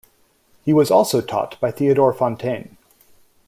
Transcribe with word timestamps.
He 0.65 0.73
was 0.73 0.89
also 0.89 1.21
taught 1.21 1.59
by 1.59 1.69
Theodor 1.69 2.11
Fontane. 2.11 2.75